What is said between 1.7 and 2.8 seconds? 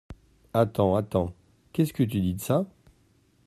qu’est-ce que tu dis de ça?